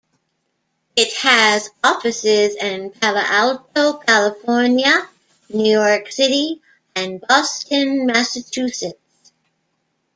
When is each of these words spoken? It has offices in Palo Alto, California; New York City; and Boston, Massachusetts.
It 0.95 1.13
has 1.17 1.69
offices 1.83 2.55
in 2.55 2.89
Palo 2.89 3.19
Alto, 3.23 3.99
California; 3.99 5.07
New 5.49 5.73
York 5.79 6.11
City; 6.11 6.59
and 6.95 7.21
Boston, 7.29 8.07
Massachusetts. 8.07 9.31